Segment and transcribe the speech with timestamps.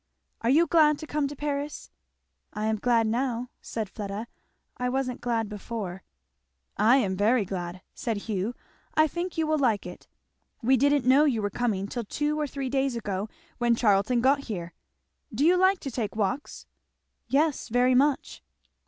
[0.41, 1.91] "Are you glad to come to Paris?"
[2.53, 4.25] "I am glad now," said Fleda.
[4.75, 6.01] "I wasn't glad before."
[6.75, 8.55] "I am very glad," said Hugh.
[8.95, 10.07] "I think you will like it.
[10.63, 13.29] We didn't know you were coming till two or three days ago
[13.59, 14.73] when Charlton got here.
[15.31, 16.65] Do you like to take walks?"
[17.27, 18.41] "Yes, very much."